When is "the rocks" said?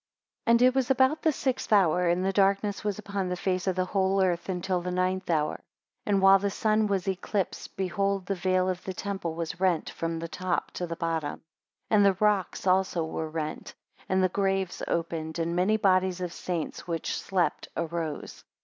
12.03-12.65